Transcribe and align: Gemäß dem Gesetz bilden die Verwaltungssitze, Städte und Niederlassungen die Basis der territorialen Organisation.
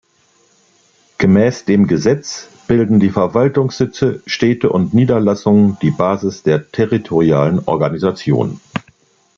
Gemäß 1.19 1.65
dem 1.65 1.85
Gesetz 1.85 2.47
bilden 2.67 2.99
die 2.99 3.11
Verwaltungssitze, 3.11 4.23
Städte 4.25 4.71
und 4.71 4.95
Niederlassungen 4.95 5.77
die 5.83 5.91
Basis 5.91 6.41
der 6.41 6.71
territorialen 6.71 7.61
Organisation. 7.67 8.59